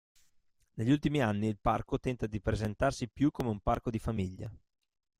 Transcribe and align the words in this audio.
Negli 0.77 0.89
ultimi 0.89 1.21
anni 1.21 1.45
il 1.47 1.59
parco 1.59 1.99
tenta 1.99 2.25
di 2.25 2.41
presentarsi 2.41 3.07
più 3.07 3.29
come 3.29 3.49
un 3.49 3.59
parco 3.59 3.91
di 3.91 3.99
famiglia. 3.99 4.51